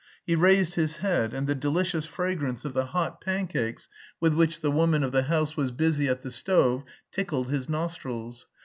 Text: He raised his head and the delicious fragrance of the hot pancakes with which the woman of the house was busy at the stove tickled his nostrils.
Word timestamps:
He 0.25 0.35
raised 0.35 0.73
his 0.73 0.97
head 0.97 1.31
and 1.31 1.45
the 1.45 1.53
delicious 1.53 2.07
fragrance 2.07 2.65
of 2.65 2.73
the 2.73 2.87
hot 2.87 3.21
pancakes 3.23 3.87
with 4.19 4.33
which 4.33 4.61
the 4.61 4.71
woman 4.71 5.03
of 5.03 5.11
the 5.11 5.21
house 5.29 5.55
was 5.55 5.69
busy 5.71 6.07
at 6.07 6.23
the 6.23 6.31
stove 6.31 6.83
tickled 7.11 7.51
his 7.51 7.69
nostrils. 7.69 8.47